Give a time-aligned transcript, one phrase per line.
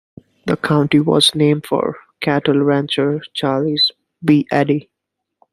[0.47, 3.91] The county was named for cattle rancher Charles
[4.25, 4.47] B.
[4.51, 4.89] Eddy.